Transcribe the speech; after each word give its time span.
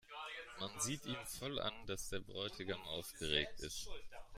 Man 0.59 0.71
sieht 0.79 1.05
ihm 1.05 1.23
voll 1.27 1.59
an, 1.59 1.75
dass 1.85 2.09
der 2.09 2.21
Bräutigam 2.21 2.81
aufgeregt 2.85 3.59
ist. 3.59 3.87